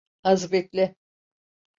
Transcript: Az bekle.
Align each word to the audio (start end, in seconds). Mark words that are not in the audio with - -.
Az 0.21 0.51
bekle. 0.51 0.95